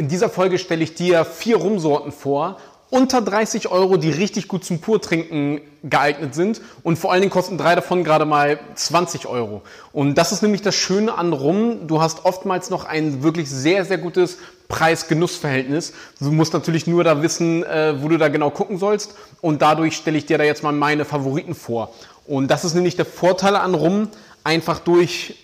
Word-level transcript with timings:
In 0.00 0.08
dieser 0.08 0.30
Folge 0.30 0.58
stelle 0.58 0.82
ich 0.82 0.94
dir 0.94 1.26
vier 1.26 1.56
Rumsorten 1.56 2.10
vor, 2.10 2.56
unter 2.88 3.20
30 3.20 3.70
Euro, 3.70 3.98
die 3.98 4.08
richtig 4.08 4.48
gut 4.48 4.64
zum 4.64 4.80
Purtrinken 4.80 5.60
geeignet 5.82 6.34
sind 6.34 6.62
und 6.82 6.98
vor 6.98 7.12
allen 7.12 7.20
Dingen 7.20 7.30
kosten 7.30 7.58
drei 7.58 7.74
davon 7.74 8.02
gerade 8.02 8.24
mal 8.24 8.58
20 8.76 9.26
Euro. 9.26 9.60
Und 9.92 10.16
das 10.16 10.32
ist 10.32 10.40
nämlich 10.40 10.62
das 10.62 10.74
Schöne 10.74 11.18
an 11.18 11.34
Rum. 11.34 11.86
Du 11.86 12.00
hast 12.00 12.24
oftmals 12.24 12.70
noch 12.70 12.86
ein 12.86 13.22
wirklich 13.22 13.50
sehr, 13.50 13.84
sehr 13.84 13.98
gutes 13.98 14.38
Preis-Genuss-Verhältnis. 14.68 15.92
Du 16.18 16.32
musst 16.32 16.54
natürlich 16.54 16.86
nur 16.86 17.04
da 17.04 17.20
wissen, 17.20 17.62
äh, 17.64 18.02
wo 18.02 18.08
du 18.08 18.16
da 18.16 18.28
genau 18.28 18.48
gucken 18.48 18.78
sollst 18.78 19.14
und 19.42 19.60
dadurch 19.60 19.96
stelle 19.96 20.16
ich 20.16 20.24
dir 20.24 20.38
da 20.38 20.44
jetzt 20.44 20.62
mal 20.62 20.72
meine 20.72 21.04
Favoriten 21.04 21.54
vor. 21.54 21.92
Und 22.26 22.50
das 22.50 22.64
ist 22.64 22.72
nämlich 22.72 22.96
der 22.96 23.04
Vorteil 23.04 23.54
an 23.54 23.74
Rum, 23.74 24.08
einfach 24.44 24.78
durch 24.78 25.34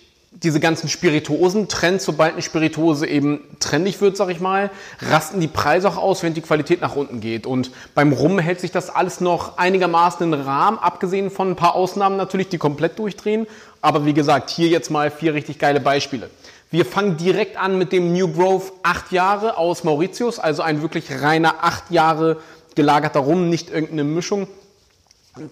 diese 0.43 0.59
ganzen 0.59 0.87
Spirituosen-Trends, 0.87 2.05
sobald 2.05 2.33
eine 2.33 2.41
Spirituose 2.41 3.07
eben 3.07 3.41
trendig 3.59 4.01
wird, 4.01 4.17
sag 4.17 4.29
ich 4.29 4.39
mal, 4.39 4.69
rasten 4.99 5.39
die 5.39 5.47
Preise 5.47 5.89
auch 5.89 5.97
aus, 5.97 6.21
wenn 6.21 6.33
die 6.33 6.41
Qualität 6.41 6.81
nach 6.81 6.95
unten 6.95 7.21
geht. 7.21 7.47
Und 7.47 7.71
beim 7.95 8.13
Rum 8.13 8.37
hält 8.37 8.59
sich 8.59 8.71
das 8.71 8.89
alles 8.89 9.19
noch 9.19 9.57
einigermaßen 9.57 10.31
in 10.31 10.39
Rahmen, 10.39 10.77
abgesehen 10.77 11.31
von 11.31 11.51
ein 11.51 11.55
paar 11.55 11.75
Ausnahmen 11.75 12.17
natürlich, 12.17 12.49
die 12.49 12.59
komplett 12.59 12.99
durchdrehen. 12.99 13.47
Aber 13.81 14.05
wie 14.05 14.13
gesagt, 14.13 14.49
hier 14.51 14.67
jetzt 14.67 14.91
mal 14.91 15.09
vier 15.09 15.33
richtig 15.33 15.57
geile 15.57 15.79
Beispiele. 15.79 16.29
Wir 16.69 16.85
fangen 16.85 17.17
direkt 17.17 17.57
an 17.57 17.77
mit 17.77 17.91
dem 17.91 18.13
New 18.13 18.31
Growth 18.31 18.73
8 18.83 19.11
Jahre 19.11 19.57
aus 19.57 19.83
Mauritius, 19.83 20.37
also 20.37 20.61
ein 20.61 20.81
wirklich 20.81 21.05
reiner 21.21 21.63
8 21.63 21.91
Jahre 21.91 22.37
gelagerter 22.75 23.21
Rum, 23.21 23.49
nicht 23.49 23.71
irgendeine 23.71 24.03
Mischung. 24.03 24.47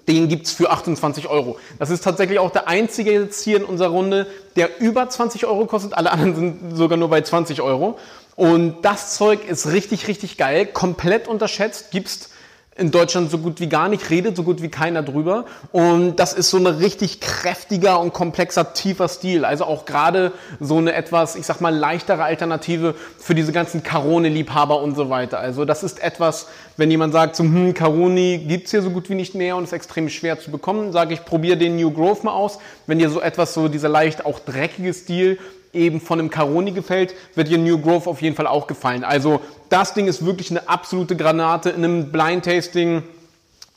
Den 0.08 0.28
gibt's 0.28 0.52
für 0.52 0.70
28 0.70 1.28
Euro. 1.28 1.58
Das 1.80 1.90
ist 1.90 2.04
tatsächlich 2.04 2.40
auch 2.40 2.52
der 2.52 2.68
einzige 2.68 3.12
jetzt 3.12 3.44
hier 3.44 3.58
in 3.58 3.64
unserer 3.64 3.90
Runde, 3.90 4.28
der 4.56 4.80
über 4.80 5.10
20 5.10 5.46
Euro 5.46 5.66
kostet. 5.66 5.94
Alle 5.94 6.12
anderen 6.12 6.36
sind 6.36 6.76
sogar 6.76 6.98
nur 6.98 7.10
bei 7.10 7.22
20 7.22 7.62
Euro. 7.62 7.98
Und 8.36 8.82
das 8.82 9.16
Zeug 9.16 9.48
ist 9.48 9.68
richtig, 9.68 10.08
richtig 10.08 10.38
geil. 10.38 10.66
Komplett 10.66 11.28
unterschätzt. 11.28 11.92
Gibt's 11.92 12.30
in 12.78 12.92
Deutschland 12.92 13.32
so 13.32 13.38
gut 13.38 13.62
wie 13.62 13.70
gar 13.70 13.88
nicht, 13.88 14.10
redet 14.10 14.36
so 14.36 14.44
gut 14.44 14.62
wie 14.62 14.68
keiner 14.68 15.02
drüber. 15.02 15.46
Und 15.72 16.18
das 16.18 16.34
ist 16.34 16.50
so 16.50 16.58
ein 16.58 16.68
richtig 16.68 17.22
kräftiger 17.22 18.02
und 18.02 18.12
komplexer, 18.12 18.74
tiefer 18.74 19.08
Stil. 19.08 19.46
Also 19.46 19.64
auch 19.64 19.86
gerade 19.86 20.34
so 20.60 20.78
eine 20.78 20.94
etwas, 20.94 21.38
ich 21.38 21.46
sag 21.46 21.62
mal, 21.62 21.74
leichtere 21.74 22.26
Alternative 22.26 22.94
für 23.18 23.34
diese 23.34 23.54
ganzen 23.54 23.82
Carone-Liebhaber 23.82 24.82
und 24.82 24.94
so 24.96 25.10
weiter. 25.10 25.40
Also 25.40 25.64
das 25.64 25.84
ist 25.84 26.04
etwas, 26.04 26.48
wenn 26.76 26.92
jemand 26.92 27.14
sagt, 27.14 27.38
so, 27.38 27.44
hm, 27.46 27.74
Caroni 27.74 28.40
gibt's 28.46 28.72
hier 28.72 28.82
so 28.82 28.90
gut 28.90 29.10
wie 29.10 29.16
nicht 29.16 29.36
mehr 29.36 29.56
und 29.56 29.64
ist 29.64 29.72
extrem 29.72 30.10
schwer 30.10 30.38
zu 30.38 30.52
bekommen, 30.52 30.92
sage 30.92 31.14
ich, 31.14 31.24
probier 31.24 31.56
den 31.56 31.78
New 31.78 31.92
Growth 31.92 32.26
mal 32.26 32.34
aus. 32.34 32.60
Wenn 32.88 33.00
dir 33.00 33.10
so 33.10 33.22
etwas, 33.22 33.54
so 33.54 33.70
dieser 33.70 33.88
leicht 33.88 34.26
auch 34.26 34.40
dreckige 34.40 34.94
Stil 34.94 35.40
eben 35.76 36.02
von 36.02 36.20
einem 36.20 36.30
Caroni 36.30 36.72
gefällt, 36.72 37.14
wird 37.36 37.50
dir 37.50 37.58
New 37.58 37.80
Growth 37.80 38.08
auf 38.08 38.22
jeden 38.22 38.36
Fall 38.36 38.48
auch 38.48 38.68
gefallen. 38.68 39.04
Also 39.04 39.42
das 39.70 39.94
Ding 39.94 40.08
ist 40.08 40.26
wirklich 40.26 40.52
eine 40.52 40.68
absolute 40.68 41.16
Granate. 41.16 41.70
In 41.70 41.84
einem 41.84 42.12
Blind 42.12 42.46
Tasting 42.46 43.04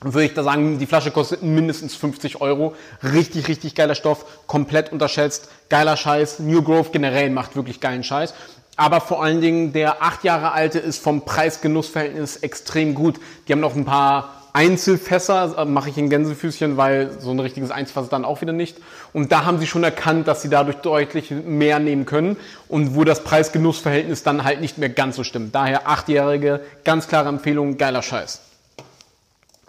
würde 0.00 0.26
ich 0.26 0.34
da 0.34 0.44
sagen, 0.44 0.78
die 0.78 0.86
Flasche 0.86 1.10
kostet 1.10 1.42
mindestens 1.42 1.96
50 1.96 2.41
Euro. 2.41 2.74
Richtig, 3.02 3.48
richtig 3.48 3.74
geiler 3.74 3.96
Stoff, 3.96 4.24
komplett 4.46 4.92
unterschätzt, 4.92 5.48
geiler 5.69 5.96
Scheiß. 5.96 6.38
New 6.38 6.62
Growth 6.62 6.92
generell 6.92 7.30
macht 7.30 7.56
wirklich 7.56 7.80
geilen 7.80 8.04
Scheiß. 8.04 8.32
Aber 8.76 9.00
vor 9.00 9.24
allen 9.24 9.41
Dingen 9.41 9.72
der 9.72 10.02
acht 10.02 10.22
Jahre 10.22 10.52
alte 10.52 10.78
ist 10.78 11.02
vom 11.02 11.24
Preis-Genuss-Verhältnis 11.24 12.36
extrem 12.36 12.94
gut. 12.94 13.19
Die 13.48 13.52
haben 13.52 13.60
noch 13.60 13.74
ein 13.74 13.84
paar 13.84 14.38
Einzelfässer 14.52 15.56
äh, 15.58 15.64
mache 15.64 15.91
ich 15.91 15.98
in 15.98 16.10
Gänsefüßchen, 16.10 16.77
weil 16.77 17.20
so 17.20 17.30
ein 17.30 17.41
richtiges 17.41 17.70
Einzelfass 17.70 18.08
dann 18.08 18.24
auch 18.24 18.41
wieder 18.41 18.52
nicht. 18.52 18.78
Und 19.12 19.32
da 19.32 19.44
haben 19.44 19.58
sie 19.58 19.66
schon 19.66 19.84
erkannt, 19.84 20.28
dass 20.28 20.42
sie 20.42 20.48
dadurch 20.48 20.77
deutlich 20.78 21.30
mehr 21.30 21.78
nehmen 21.78 22.06
können 22.06 22.36
und 22.69 22.94
wo 22.94 23.04
das 23.04 23.24
Preis-Genuss-Verhältnis 23.24 24.22
dann 24.22 24.44
halt 24.44 24.60
nicht 24.60 24.78
mehr 24.78 24.88
ganz 24.88 25.16
so 25.16 25.24
stimmt. 25.24 25.54
Daher 25.54 25.88
achtjährige, 25.88 26.60
ganz 26.84 27.08
klare 27.08 27.28
Empfehlung, 27.28 27.78
geiler 27.78 28.02
Scheiß. 28.02 28.41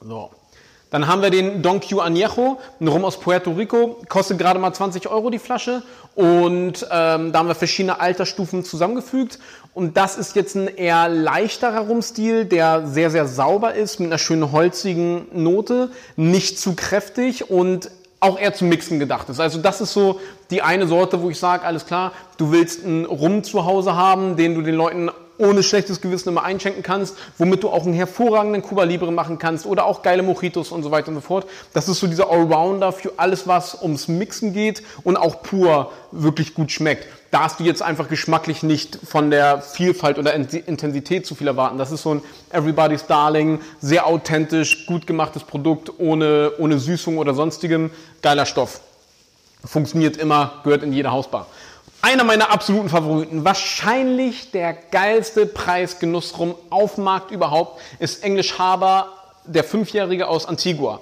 So. 0.02 0.32
Dann 0.92 1.06
haben 1.08 1.22
wir 1.22 1.30
den 1.30 1.62
Don 1.62 1.80
Q 1.80 2.02
Añejo, 2.02 2.58
ein 2.80 2.88
Rum 2.88 3.06
aus 3.06 3.20
Puerto 3.20 3.52
Rico, 3.52 4.00
kostet 4.10 4.40
gerade 4.40 4.60
mal 4.60 4.74
20 4.74 5.08
Euro 5.08 5.30
die 5.30 5.38
Flasche 5.38 5.84
und 6.16 6.88
ähm, 6.92 7.32
da 7.32 7.40
haben 7.40 7.48
wir 7.48 7.56
verschiedene 7.56 8.00
Altersstufen 8.00 8.64
zusammengefügt 8.64 9.38
und 9.76 9.98
das 9.98 10.18
ist 10.18 10.36
jetzt 10.36 10.56
ein 10.56 10.68
eher 10.68 11.08
leichterer 11.08 11.82
Rumstil, 11.82 12.46
der 12.46 12.88
sehr, 12.88 13.12
sehr 13.12 13.28
sauber 13.28 13.76
ist, 13.76 14.00
mit 14.00 14.10
einer 14.10 14.18
schönen 14.18 14.52
holzigen 14.52 15.28
Note, 15.32 15.92
nicht 16.16 16.60
zu 16.60 16.76
kräftig 16.76 17.52
und 17.52 17.92
auch 18.20 18.40
eher 18.40 18.54
zum 18.54 18.70
Mixen 18.70 19.00
gedacht 19.00 19.30
ist. 19.30 19.40
Also 19.40 19.60
das 19.60 19.82
ist 19.82 19.94
so 19.94 20.20
die 20.50 20.62
eine 20.64 20.88
Sorte, 20.88 21.22
wo 21.22 21.30
ich 21.30 21.40
sage, 21.40 21.66
alles 21.66 21.86
klar, 21.86 22.14
du 22.38 22.52
willst 22.52 22.84
einen 22.84 23.06
Rum 23.06 23.44
zu 23.44 23.66
Hause 23.66 23.96
haben, 23.96 24.36
den 24.36 24.56
du 24.56 24.62
den 24.64 24.76
Leuten 24.76 25.10
ohne 25.40 25.64
schlechtes 25.64 26.02
Gewissen 26.02 26.30
immer 26.30 26.44
einschenken 26.44 26.84
kannst, 26.84 27.16
womit 27.38 27.64
du 27.64 27.70
auch 27.70 27.86
einen 27.86 27.94
hervorragenden 27.94 28.62
Cuba 28.62 28.84
Libre 28.84 29.12
machen 29.12 29.40
kannst 29.40 29.66
oder 29.66 29.86
auch 29.86 30.04
geile 30.04 30.22
Mojitos 30.22 30.72
und 30.72 30.84
so 30.84 30.92
weiter 30.92 31.08
und 31.08 31.16
so 31.16 31.22
fort. 31.22 31.48
Das 31.74 31.90
ist 31.90 32.00
so 32.00 32.08
dieser 32.08 32.30
Allrounder 32.30 32.92
für 32.92 33.14
alles, 33.18 33.48
was 33.48 33.82
ums 33.82 34.08
Mixen 34.08 34.54
geht 34.54 34.84
und 35.04 35.18
auch 35.18 35.42
pur 35.42 35.92
wirklich 36.12 36.54
gut 36.54 36.72
schmeckt. 36.72 37.08
Da 37.32 37.44
hast 37.44 37.60
du 37.60 37.64
jetzt 37.64 37.82
einfach 37.82 38.10
geschmacklich 38.10 38.64
nicht 38.64 39.00
von 39.08 39.30
der 39.30 39.62
Vielfalt 39.62 40.18
oder 40.18 40.34
Intensität 40.34 41.26
zu 41.26 41.36
viel 41.36 41.48
erwarten. 41.48 41.78
Das 41.78 41.92
ist 41.92 42.02
so 42.02 42.16
ein 42.16 42.22
Everybody's 42.52 43.06
Darling, 43.06 43.62
sehr 43.80 44.08
authentisch, 44.08 44.88
gut 44.88 45.08
gemachtes 45.08 45.44
Produkt, 45.44 45.92
ohne, 46.00 46.52
ohne 46.58 46.80
Süßung 46.80 47.18
oder 47.18 47.34
sonstigem. 47.34 47.92
Geiler 48.22 48.46
Stoff. 48.46 48.82
Funktioniert 49.64 50.18
immer, 50.18 50.54
gehört 50.64 50.84
in 50.84 50.92
jede 50.92 51.12
Hausbar. 51.12 51.48
Einer 52.02 52.24
meiner 52.24 52.50
absoluten 52.50 52.88
Favoriten, 52.88 53.44
wahrscheinlich 53.44 54.52
der 54.52 54.74
geilste 54.74 55.46
Preisgenussrum 55.46 56.56
auf 56.70 56.96
dem 56.96 57.04
Markt 57.04 57.30
überhaupt, 57.32 57.82
ist 58.00 58.24
English 58.24 58.58
Harbor, 58.58 59.10
der 59.44 59.66
Fünfjährige 59.66 60.28
aus 60.28 60.46
Antigua. 60.46 61.02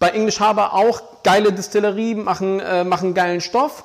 Bei 0.00 0.08
English 0.08 0.40
Harbor 0.40 0.74
auch 0.74 1.00
geile 1.22 1.52
Distillerie, 1.52 2.16
machen, 2.16 2.58
äh, 2.58 2.82
machen 2.82 3.14
geilen 3.14 3.40
Stoff, 3.40 3.84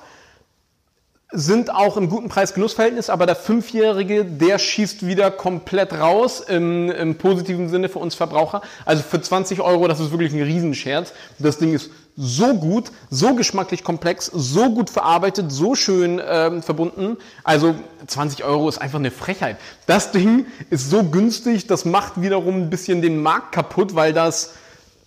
sind 1.32 1.74
auch 1.74 1.98
im 1.98 2.10
guten 2.10 2.30
Preis-Genuss-Verhältnis, 2.30 3.10
aber 3.10 3.26
der 3.26 3.36
Fünfjährige, 3.36 4.24
der 4.24 4.58
schießt 4.60 5.06
wieder 5.06 5.30
komplett 5.30 5.92
raus 5.92 6.40
im, 6.40 6.90
im 6.90 7.18
positiven 7.18 7.68
Sinne 7.68 7.90
für 7.90 8.00
uns 8.00 8.16
Verbraucher. 8.16 8.62
Also 8.86 9.04
für 9.04 9.20
20 9.20 9.60
Euro, 9.60 9.90
das 9.90 10.00
ist 10.00 10.12
wirklich 10.12 10.34
ein 10.34 10.42
Riesenscherz. 10.42 11.12
Das 11.38 11.58
Ding 11.58 11.74
ist 11.74 11.92
so 12.16 12.56
gut, 12.56 12.92
so 13.10 13.36
geschmacklich 13.36 13.84
komplex, 13.84 14.32
so 14.34 14.72
gut 14.72 14.90
verarbeitet, 14.90 15.52
so 15.52 15.76
schön 15.76 16.22
ähm, 16.26 16.64
verbunden. 16.64 17.18
Also 17.44 17.76
20 18.08 18.46
Euro 18.46 18.70
ist 18.70 18.78
einfach 18.78 19.00
eine 19.00 19.12
Frechheit. 19.12 19.58
Das 19.86 20.12
Ding 20.12 20.46
ist 20.70 20.90
so 20.90 21.04
günstig, 21.04 21.68
das 21.68 21.84
macht 21.84 22.22
wiederum 22.22 22.56
ein 22.56 22.70
bisschen 22.70 23.02
den 23.02 23.22
Markt 23.22 23.52
kaputt, 23.52 23.96
weil 23.96 24.14
das 24.14 24.54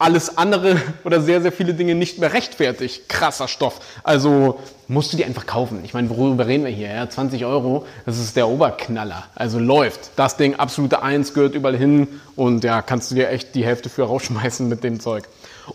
alles 0.00 0.38
andere 0.38 0.80
oder 1.04 1.20
sehr, 1.20 1.40
sehr 1.40 1.52
viele 1.52 1.74
Dinge 1.74 1.94
nicht 1.94 2.18
mehr 2.18 2.32
rechtfertigt. 2.32 3.08
Krasser 3.08 3.46
Stoff. 3.46 3.80
Also 4.02 4.58
musst 4.88 5.12
du 5.12 5.16
die 5.16 5.24
einfach 5.24 5.46
kaufen. 5.46 5.80
Ich 5.84 5.94
meine, 5.94 6.10
worüber 6.10 6.46
reden 6.46 6.64
wir 6.64 6.72
hier? 6.72 6.88
Ja, 6.88 7.08
20 7.08 7.44
Euro, 7.44 7.86
das 8.06 8.18
ist 8.18 8.34
der 8.34 8.48
Oberknaller. 8.48 9.24
Also 9.36 9.58
läuft. 9.58 10.10
Das 10.16 10.36
Ding, 10.36 10.56
absolute 10.56 11.02
Eins, 11.02 11.32
gehört 11.32 11.54
überall 11.54 11.76
hin 11.76 12.08
und 12.34 12.64
ja, 12.64 12.82
kannst 12.82 13.10
du 13.10 13.14
dir 13.14 13.28
echt 13.28 13.54
die 13.54 13.64
Hälfte 13.64 13.88
für 13.88 14.04
rausschmeißen 14.04 14.68
mit 14.68 14.82
dem 14.82 14.98
Zeug. 14.98 15.24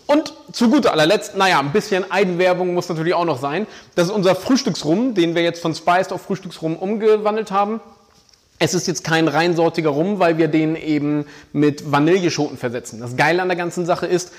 Und 0.08 0.34
zu 0.52 0.70
guter 0.70 0.92
allerletzt, 0.92 1.38
naja, 1.38 1.60
ein 1.60 1.72
bisschen 1.72 2.12
Eigenwerbung 2.12 2.74
muss 2.74 2.90
natürlich 2.90 3.14
auch 3.14 3.26
noch 3.26 3.40
sein. 3.40 3.68
Das 3.96 4.08
ist 4.08 4.12
unser 4.12 4.36
Frühstücksrum, 4.36 5.14
den 5.14 5.36
wir 5.36 5.44
jetzt 5.44 5.62
von 5.62 5.74
Spiced 5.74 6.12
auf 6.12 6.22
Frühstücksrum 6.24 6.76
umgewandelt 6.76 7.52
haben. 7.52 7.80
Es 8.58 8.74
ist 8.74 8.88
jetzt 8.88 9.04
kein 9.04 9.28
reinsortiger 9.28 9.90
Rum, 9.90 10.20
weil 10.20 10.38
wir 10.38 10.48
den 10.48 10.76
eben 10.76 11.26
mit 11.52 11.92
Vanilleschoten 11.92 12.58
versetzen. 12.58 13.02
Das 13.02 13.18
Geile 13.18 13.42
an 13.42 13.50
der 13.50 13.58
ganzen 13.58 13.86
Sache 13.86 14.06
ist, 14.06 14.32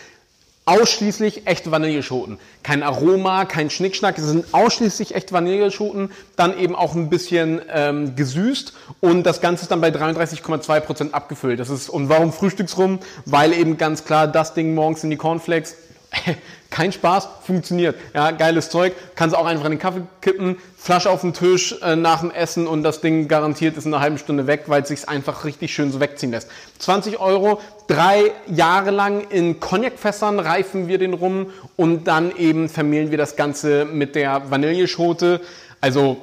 ausschließlich 0.67 1.47
echte 1.47 1.71
Vanilleschoten. 1.71 2.39
Kein 2.65 2.83
Aroma, 2.83 3.45
kein 3.45 3.71
Schnickschnack, 3.71 4.19
es 4.19 4.25
sind 4.25 4.53
ausschließlich 4.53 5.15
echte 5.15 5.33
Vanilleschoten, 5.33 6.11
dann 6.35 6.59
eben 6.59 6.75
auch 6.75 6.95
ein 6.97 7.09
bisschen 7.09 7.63
ähm, 7.73 8.17
gesüßt 8.17 8.73
und 9.01 9.23
das 9.23 9.41
Ganze 9.41 9.63
ist 9.63 9.71
dann 9.71 9.81
bei 9.81 9.91
33,2% 9.91 11.13
abgefüllt. 11.13 11.61
Das 11.61 11.71
ist, 11.71 11.89
und 11.89 12.09
warum 12.09 12.33
Frühstücksrum? 12.33 12.99
Weil 13.27 13.53
eben 13.53 13.77
ganz 13.77 14.05
klar 14.05 14.27
das 14.27 14.55
Ding 14.55 14.75
morgens 14.75 15.05
in 15.05 15.11
die 15.11 15.17
Cornflakes 15.17 15.77
kein 16.71 16.93
Spaß, 16.93 17.29
funktioniert. 17.43 17.97
Ja, 18.15 18.31
geiles 18.33 18.71
Zeug, 18.71 18.93
kannst 19.15 19.37
auch 19.37 19.47
einfach 19.47 19.65
in 19.65 19.73
den 19.73 19.79
Kaffee 19.79 20.03
kippen, 20.21 20.57
Flasche 20.77 21.11
auf 21.11 21.23
den 21.23 21.33
Tisch 21.33 21.75
äh, 21.83 21.97
nach 21.97 22.21
dem 22.21 22.31
Essen 22.31 22.67
und 22.67 22.83
das 22.83 23.01
Ding 23.01 23.29
garantiert 23.29 23.77
ist 23.77 23.87
in 23.87 23.95
einer 23.95 24.03
halben 24.03 24.19
Stunde 24.19 24.47
weg, 24.47 24.65
weil 24.67 24.83
es 24.83 24.89
sich 24.89 25.09
einfach 25.09 25.45
richtig 25.45 25.75
schön 25.75 25.91
so 25.91 26.01
wegziehen 26.01 26.31
lässt. 26.31 26.51
20 26.79 27.19
Euro, 27.19 27.61
drei 27.87 28.33
Jahre 28.47 28.91
lang 28.91 29.27
in 29.31 29.61
Cognacfässern 29.61 30.39
reifen 30.39 30.89
wir 30.89 30.99
den 30.99 31.15
rum 31.15 31.51
und 31.77 32.05
dann 32.05 32.37
eben 32.37 32.69
vermehlen 32.69 33.11
wir 33.11 33.19
das 33.19 33.37
Ganze 33.37 33.85
mit 33.85 34.15
der 34.15 34.51
Vanilleschote. 34.51 35.41
Also 35.81 36.19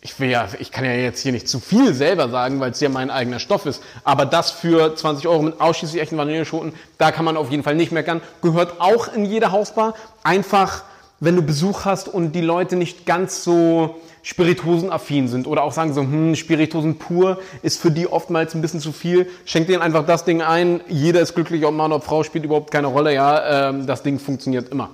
ich 0.00 0.18
will 0.20 0.30
ja, 0.30 0.48
ich 0.60 0.70
kann 0.70 0.84
ja 0.84 0.92
jetzt 0.92 1.22
hier 1.22 1.32
nicht 1.32 1.48
zu 1.48 1.58
viel 1.58 1.92
selber 1.92 2.28
sagen, 2.28 2.60
weil 2.60 2.70
es 2.70 2.80
ja 2.80 2.88
mein 2.88 3.10
eigener 3.10 3.40
Stoff 3.40 3.66
ist. 3.66 3.82
Aber 4.04 4.26
das 4.26 4.50
für 4.50 4.94
20 4.94 5.26
Euro 5.26 5.42
mit 5.42 5.60
ausschließlich 5.60 6.00
echten 6.00 6.16
Vanilleschoten, 6.16 6.72
da 6.98 7.10
kann 7.10 7.24
man 7.24 7.36
auf 7.36 7.50
jeden 7.50 7.64
Fall 7.64 7.74
nicht 7.74 7.90
meckern. 7.90 8.20
Gehört 8.40 8.80
auch 8.80 9.12
in 9.12 9.24
jede 9.24 9.50
Hausbar. 9.50 9.94
Einfach, 10.22 10.84
wenn 11.18 11.34
du 11.34 11.42
Besuch 11.42 11.84
hast 11.84 12.08
und 12.08 12.32
die 12.32 12.40
Leute 12.40 12.76
nicht 12.76 13.06
ganz 13.06 13.42
so 13.42 13.96
spirituosenaffin 14.22 15.26
sind 15.26 15.46
oder 15.46 15.64
auch 15.64 15.72
sagen 15.72 15.92
so, 15.94 16.02
hm, 16.02 16.36
Spirituosen 16.36 16.98
pur 16.98 17.38
ist 17.62 17.80
für 17.80 17.90
die 17.90 18.06
oftmals 18.06 18.54
ein 18.54 18.62
bisschen 18.62 18.80
zu 18.80 18.92
viel. 18.92 19.28
Schenkt 19.46 19.68
denen 19.68 19.82
einfach 19.82 20.06
das 20.06 20.24
Ding 20.24 20.42
ein. 20.42 20.80
Jeder 20.88 21.20
ist 21.20 21.34
glücklich, 21.34 21.64
ob 21.64 21.74
Mann 21.74 21.90
oder 21.90 22.02
Frau 22.02 22.22
spielt 22.22 22.44
überhaupt 22.44 22.70
keine 22.70 22.86
Rolle. 22.86 23.14
Ja, 23.14 23.70
ähm, 23.70 23.86
das 23.86 24.04
Ding 24.04 24.20
funktioniert 24.20 24.68
immer. 24.68 24.90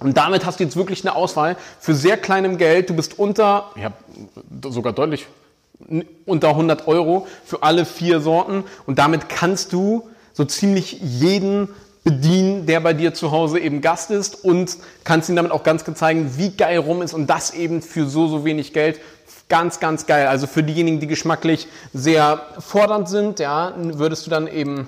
Und 0.00 0.16
damit 0.16 0.46
hast 0.46 0.60
du 0.60 0.64
jetzt 0.64 0.76
wirklich 0.76 1.04
eine 1.06 1.14
Auswahl 1.14 1.56
für 1.78 1.94
sehr 1.94 2.16
kleinem 2.16 2.58
Geld. 2.58 2.90
Du 2.90 2.94
bist 2.94 3.18
unter, 3.18 3.70
ja, 3.76 3.92
sogar 4.70 4.92
deutlich 4.92 5.26
unter 6.26 6.48
100 6.50 6.88
Euro 6.88 7.26
für 7.44 7.62
alle 7.62 7.84
vier 7.84 8.20
Sorten. 8.20 8.64
Und 8.86 8.98
damit 8.98 9.28
kannst 9.28 9.72
du 9.72 10.08
so 10.32 10.44
ziemlich 10.44 11.00
jeden 11.00 11.68
bedienen, 12.02 12.66
der 12.66 12.80
bei 12.80 12.94
dir 12.94 13.12
zu 13.12 13.30
Hause 13.30 13.58
eben 13.58 13.82
Gast 13.82 14.10
ist 14.10 14.44
und 14.44 14.78
kannst 15.04 15.28
ihm 15.28 15.36
damit 15.36 15.52
auch 15.52 15.62
ganz 15.62 15.84
gut 15.84 15.98
zeigen, 15.98 16.32
wie 16.38 16.50
geil 16.50 16.78
rum 16.78 17.02
ist 17.02 17.12
und 17.12 17.26
das 17.28 17.52
eben 17.52 17.82
für 17.82 18.06
so, 18.06 18.26
so 18.26 18.44
wenig 18.44 18.72
Geld. 18.72 19.00
Ganz, 19.48 19.80
ganz 19.80 20.06
geil. 20.06 20.26
Also 20.26 20.46
für 20.46 20.62
diejenigen, 20.62 21.00
die 21.00 21.06
geschmacklich 21.06 21.66
sehr 21.92 22.40
fordernd 22.58 23.08
sind, 23.08 23.38
ja, 23.38 23.74
würdest 23.76 24.26
du 24.26 24.30
dann 24.30 24.46
eben 24.46 24.86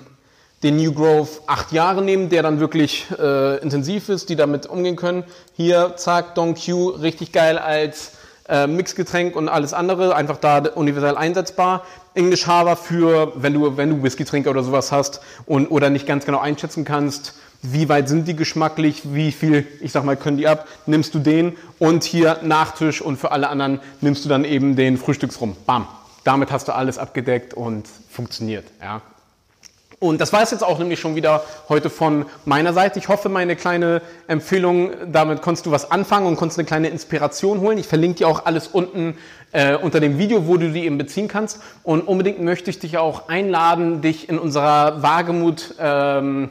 den 0.63 0.77
New 0.77 0.93
Growth 0.93 1.41
acht 1.45 1.71
Jahre 1.71 2.01
nehmen, 2.01 2.29
der 2.29 2.41
dann 2.41 2.59
wirklich 2.59 3.05
äh, 3.19 3.57
intensiv 3.57 4.09
ist, 4.09 4.29
die 4.29 4.35
damit 4.35 4.65
umgehen 4.65 4.95
können. 4.95 5.25
Hier, 5.55 5.95
zack, 5.97 6.35
Don 6.35 6.55
Q, 6.55 6.89
richtig 6.89 7.31
geil 7.31 7.57
als 7.57 8.13
äh, 8.47 8.67
Mixgetränk 8.67 9.35
und 9.35 9.49
alles 9.49 9.73
andere, 9.73 10.15
einfach 10.15 10.37
da 10.37 10.59
universell 10.59 11.17
einsetzbar. 11.17 11.83
English 12.13 12.47
Harbor 12.47 12.75
für, 12.75 13.33
wenn 13.35 13.53
du, 13.53 13.77
wenn 13.77 13.89
du 13.89 14.03
Whisky-Trinker 14.03 14.51
oder 14.51 14.63
sowas 14.63 14.91
hast 14.91 15.21
und, 15.45 15.67
oder 15.67 15.89
nicht 15.89 16.05
ganz 16.05 16.25
genau 16.25 16.39
einschätzen 16.39 16.85
kannst, 16.85 17.33
wie 17.61 17.87
weit 17.89 18.09
sind 18.09 18.27
die 18.27 18.35
geschmacklich, 18.35 19.01
wie 19.13 19.31
viel, 19.31 19.65
ich 19.79 19.91
sag 19.91 20.03
mal, 20.03 20.17
können 20.17 20.37
die 20.37 20.47
ab, 20.47 20.67
nimmst 20.85 21.15
du 21.15 21.19
den 21.19 21.55
und 21.79 22.03
hier 22.03 22.39
Nachtisch 22.43 23.01
und 23.01 23.17
für 23.17 23.31
alle 23.31 23.47
anderen 23.49 23.79
nimmst 24.01 24.25
du 24.25 24.29
dann 24.29 24.43
eben 24.43 24.75
den 24.75 24.97
Frühstücksrum. 24.97 25.55
Bam. 25.65 25.87
Damit 26.25 26.51
hast 26.51 26.67
du 26.67 26.75
alles 26.75 26.97
abgedeckt 26.97 27.53
und 27.53 27.85
funktioniert. 28.09 28.65
Ja. 28.81 29.01
Und 30.03 30.19
das 30.19 30.33
war 30.33 30.41
es 30.41 30.51
jetzt 30.51 30.65
auch 30.65 30.79
nämlich 30.79 30.99
schon 30.99 31.15
wieder 31.15 31.45
heute 31.69 31.89
von 31.89 32.25
meiner 32.43 32.73
Seite. 32.73 32.99
Ich 32.99 33.07
hoffe, 33.07 33.29
meine 33.29 33.55
kleine 33.55 34.01
Empfehlung, 34.27 34.91
damit 35.09 35.41
konntest 35.41 35.65
du 35.65 35.71
was 35.71 35.91
anfangen 35.91 36.27
und 36.27 36.35
konntest 36.35 36.59
eine 36.59 36.65
kleine 36.65 36.89
Inspiration 36.89 37.61
holen. 37.61 37.77
Ich 37.77 37.87
verlinke 37.87 38.17
dir 38.17 38.27
auch 38.27 38.45
alles 38.45 38.67
unten 38.67 39.15
äh, 39.53 39.77
unter 39.77 40.01
dem 40.01 40.17
Video, 40.17 40.45
wo 40.45 40.57
du 40.57 40.73
die 40.73 40.83
eben 40.83 40.97
beziehen 40.97 41.29
kannst. 41.29 41.61
Und 41.83 42.01
unbedingt 42.01 42.41
möchte 42.41 42.69
ich 42.69 42.79
dich 42.79 42.97
auch 42.97 43.29
einladen, 43.29 44.01
dich 44.01 44.27
in 44.27 44.39
unserer 44.39 45.01
Wagemut 45.01 45.75
ähm, 45.79 46.49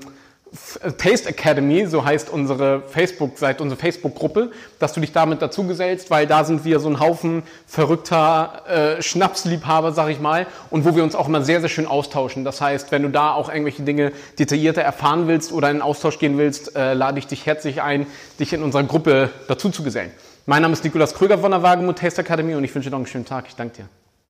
Taste 0.99 1.31
Academy, 1.31 1.87
so 1.87 2.04
heißt 2.04 2.28
unsere 2.28 2.82
Facebook-Seite, 2.82 3.62
unsere 3.62 3.81
Facebook-Gruppe, 3.81 4.50
dass 4.78 4.93
du 4.93 5.00
dich 5.00 5.12
damit 5.12 5.40
dazu 5.40 5.66
gesellst, 5.66 6.10
weil 6.10 6.26
da 6.26 6.44
sind 6.44 6.66
wir 6.66 6.78
so 6.78 6.90
ein 6.90 7.00
Haufen 7.00 7.43
verrückter 7.66 8.99
äh, 8.99 9.02
Schnapsliebhaber, 9.02 9.93
sag 9.93 10.10
ich 10.10 10.20
mal, 10.20 10.46
und 10.69 10.84
wo 10.84 10.94
wir 10.94 11.04
uns 11.04 11.14
auch 11.14 11.26
immer 11.26 11.40
sehr, 11.40 11.60
sehr 11.60 11.70
schön 11.70 11.87
austauschen. 11.87 12.44
Das 12.44 12.60
heißt, 12.60 12.93
wenn 12.93 13.02
du 13.02 13.08
da 13.08 13.32
auch 13.32 13.49
irgendwelche 13.49 13.82
Dinge 13.82 14.12
detaillierter 14.38 14.82
erfahren 14.82 15.26
willst 15.26 15.52
oder 15.52 15.70
in 15.70 15.76
einen 15.76 15.82
Austausch 15.82 16.19
gehen 16.19 16.37
willst, 16.37 16.76
äh, 16.76 16.93
lade 16.93 17.19
ich 17.19 17.26
dich 17.26 17.46
herzlich 17.46 17.81
ein, 17.81 18.06
dich 18.38 18.52
in 18.52 18.62
unserer 18.62 18.82
Gruppe 18.82 19.31
dazu 19.48 19.70
zu 19.70 19.82
gesellen. 19.82 20.10
Mein 20.44 20.60
Name 20.60 20.75
ist 20.75 20.84
Nikolas 20.84 21.14
Kröger 21.14 21.38
von 21.38 21.52
der 21.52 21.62
Wagemut 21.62 21.98
Taste 21.98 22.20
Academy 22.20 22.55
und 22.55 22.64
ich 22.64 22.75
wünsche 22.75 22.90
dir 22.90 22.93
noch 22.93 22.98
einen 22.98 23.06
schönen 23.06 23.25
Tag. 23.25 23.46
Ich 23.48 23.56
danke 23.56 23.76
dir. 23.76 24.01